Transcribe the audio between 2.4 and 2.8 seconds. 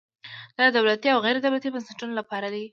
دی.